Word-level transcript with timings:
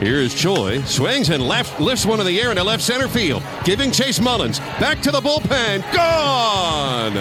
Here's 0.00 0.34
Choi. 0.34 0.80
Swings 0.84 1.28
and 1.28 1.46
left 1.46 1.78
lifts 1.78 2.06
one 2.06 2.20
in 2.20 2.26
the 2.26 2.40
air 2.40 2.48
into 2.48 2.64
left 2.64 2.82
center 2.82 3.06
field. 3.06 3.42
Giving 3.64 3.90
Chase 3.90 4.18
Mullins. 4.18 4.58
Back 4.58 5.02
to 5.02 5.10
the 5.10 5.20
bullpen. 5.20 5.82
Gone! 5.92 7.12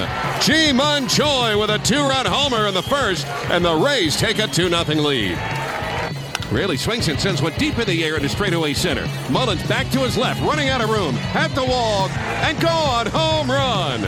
Ji-Man 0.41 1.09
Choi 1.09 1.59
with 1.59 1.71
a 1.71 1.79
two-run 1.79 2.25
homer 2.25 2.67
in 2.67 2.73
the 2.73 2.81
first, 2.81 3.27
and 3.51 3.65
the 3.65 3.75
Rays 3.75 4.15
take 4.15 4.39
a 4.39 4.43
2-0 4.43 5.03
lead. 5.03 5.37
Raley 6.53 6.77
swings 6.77 7.09
and 7.09 7.19
sends 7.19 7.41
one 7.41 7.51
deep 7.57 7.77
in 7.77 7.85
the 7.85 8.01
air 8.05 8.15
into 8.15 8.29
straightaway 8.29 8.73
center. 8.73 9.05
Mullins 9.29 9.67
back 9.67 9.89
to 9.91 9.99
his 9.99 10.15
left, 10.15 10.41
running 10.41 10.69
out 10.69 10.79
of 10.79 10.89
room, 10.89 11.15
at 11.35 11.53
the 11.55 11.65
wall, 11.65 12.07
and 12.07 12.57
gone! 12.61 13.07
Home 13.07 13.51
run! 13.51 14.01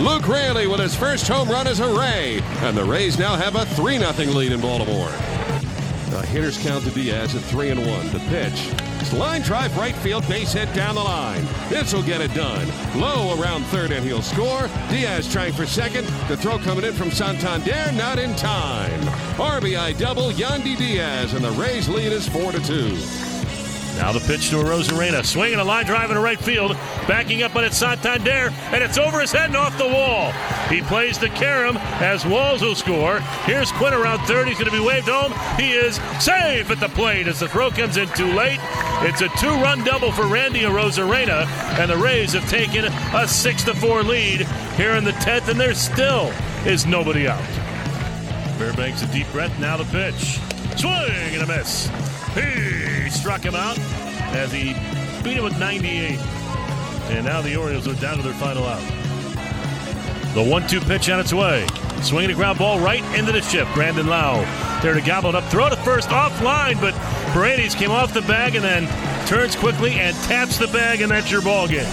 Luke 0.00 0.28
Raley 0.28 0.68
with 0.68 0.78
his 0.78 0.94
first 0.94 1.26
home 1.26 1.48
run 1.48 1.66
as 1.66 1.80
a 1.80 1.98
Ray, 1.98 2.40
and 2.60 2.76
the 2.76 2.84
Rays 2.84 3.18
now 3.18 3.34
have 3.34 3.56
a 3.56 3.66
3 3.66 3.98
0 3.98 4.12
lead 4.30 4.52
in 4.52 4.60
Baltimore. 4.60 5.10
The 6.10 6.24
hitters 6.24 6.56
count 6.58 6.84
to 6.84 6.90
Diaz 6.90 7.34
at 7.34 7.42
3 7.42 7.70
and 7.70 7.80
1. 7.86 8.12
The 8.12 8.20
pitch. 8.28 8.70
It's 9.00 9.12
line 9.12 9.42
drive 9.42 9.76
right 9.76 9.94
field, 9.96 10.26
base 10.28 10.52
hit 10.52 10.72
down 10.72 10.94
the 10.94 11.02
line. 11.02 11.44
This 11.68 11.92
will 11.92 12.02
get 12.02 12.20
it 12.20 12.32
done. 12.32 12.66
Low 12.98 13.40
around 13.40 13.64
third, 13.66 13.90
and 13.90 14.04
he'll 14.04 14.22
score. 14.22 14.68
Diaz 14.88 15.30
trying 15.30 15.52
for 15.52 15.66
second. 15.66 16.06
The 16.28 16.36
throw 16.36 16.58
coming 16.58 16.84
in 16.84 16.94
from 16.94 17.10
Santander, 17.10 17.92
not 17.92 18.18
in 18.18 18.34
time. 18.36 19.00
RBI 19.36 19.98
double, 19.98 20.30
Yandy 20.30 20.76
Diaz, 20.76 21.34
and 21.34 21.44
the 21.44 21.52
Rays 21.52 21.88
lead 21.88 22.12
is 22.12 22.28
4 22.28 22.52
to 22.52 22.64
2. 22.64 23.35
Now 23.96 24.12
the 24.12 24.20
pitch 24.20 24.50
to 24.50 24.56
Arozarena. 24.56 25.24
Swinging 25.24 25.58
a 25.58 25.64
line 25.64 25.86
drive 25.86 26.10
into 26.10 26.20
right 26.20 26.38
field. 26.38 26.72
Backing 27.08 27.42
up 27.42 27.56
on 27.56 27.64
it, 27.64 27.72
Santander. 27.72 28.52
And 28.72 28.84
it's 28.84 28.98
over 28.98 29.20
his 29.20 29.32
head 29.32 29.46
and 29.46 29.56
off 29.56 29.76
the 29.78 29.88
wall. 29.88 30.32
He 30.68 30.82
plays 30.82 31.18
the 31.18 31.30
carom 31.30 31.78
as 31.78 32.26
Walls 32.26 32.60
will 32.60 32.74
score. 32.74 33.20
Here's 33.46 33.72
Quinn 33.72 33.94
around 33.94 34.26
third. 34.26 34.48
He's 34.48 34.58
going 34.58 34.70
to 34.70 34.78
be 34.78 34.84
waved 34.84 35.08
home. 35.08 35.32
He 35.58 35.72
is 35.72 35.96
safe 36.20 36.70
at 36.70 36.78
the 36.78 36.90
plate 36.90 37.26
as 37.26 37.40
the 37.40 37.48
throw 37.48 37.70
comes 37.70 37.96
in 37.96 38.08
too 38.08 38.30
late. 38.32 38.60
It's 39.00 39.22
a 39.22 39.28
two 39.40 39.48
run 39.62 39.82
double 39.82 40.12
for 40.12 40.26
Randy 40.26 40.60
Arozarena. 40.60 41.46
And 41.78 41.90
the 41.90 41.96
Rays 41.96 42.34
have 42.34 42.48
taken 42.50 42.84
a 42.84 43.26
6 43.26 43.64
to 43.64 43.74
4 43.74 44.02
lead 44.02 44.42
here 44.76 44.92
in 44.92 45.04
the 45.04 45.12
10th. 45.12 45.48
And 45.48 45.58
there 45.58 45.74
still 45.74 46.32
is 46.66 46.84
nobody 46.84 47.28
out. 47.28 47.44
Fairbanks 48.58 49.02
a 49.02 49.06
deep 49.06 49.30
breath. 49.32 49.58
Now 49.58 49.78
the 49.78 49.84
pitch. 49.84 50.38
Swing 50.78 51.34
and 51.34 51.42
a 51.42 51.46
miss. 51.46 52.15
He 52.36 53.10
struck 53.10 53.42
him 53.42 53.54
out 53.54 53.78
as 54.36 54.52
he 54.52 54.74
beat 55.24 55.38
him 55.38 55.44
with 55.44 55.58
98. 55.58 56.18
And 57.10 57.24
now 57.24 57.40
the 57.40 57.56
Orioles 57.56 57.88
are 57.88 57.94
down 57.94 58.18
to 58.18 58.22
their 58.22 58.34
final 58.34 58.64
out. 58.64 58.82
The 60.34 60.42
1 60.44 60.68
2 60.68 60.80
pitch 60.82 61.08
on 61.08 61.18
its 61.18 61.32
way. 61.32 61.66
Swinging 62.02 62.30
a 62.30 62.34
ground 62.34 62.58
ball 62.58 62.78
right 62.78 63.02
into 63.18 63.32
the 63.32 63.40
chip. 63.40 63.66
Brandon 63.74 64.06
Lowe 64.06 64.44
there 64.82 64.94
to 64.94 65.00
gobble 65.00 65.30
it 65.30 65.34
up. 65.34 65.44
Throw 65.44 65.68
to 65.68 65.76
first 65.76 66.10
offline, 66.10 66.80
but 66.80 66.94
Paredes 67.32 67.74
came 67.74 67.90
off 67.90 68.12
the 68.12 68.22
bag 68.22 68.54
and 68.54 68.64
then 68.64 68.86
turns 69.26 69.56
quickly 69.56 69.92
and 69.92 70.14
taps 70.24 70.58
the 70.58 70.68
bag, 70.68 71.00
and 71.00 71.10
that's 71.10 71.30
your 71.30 71.42
ball 71.42 71.66
game. 71.66 71.90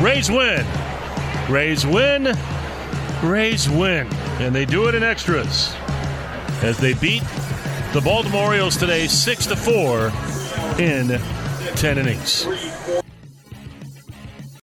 Rays 0.00 0.30
win. 0.30 0.66
Rays 1.48 1.86
win. 1.86 2.36
Rays 3.22 3.68
win. 3.68 4.06
And 4.38 4.54
they 4.54 4.64
do 4.64 4.88
it 4.88 4.94
in 4.94 5.02
extras 5.02 5.74
as 6.62 6.78
they 6.78 6.94
beat 6.94 7.22
the 7.92 8.00
Baltimore 8.02 8.48
Orioles 8.48 8.76
today 8.76 9.06
6 9.06 9.46
to 9.46 9.56
4 9.56 10.12
in 10.78 11.20
10 11.76 11.98
innings. 11.98 12.46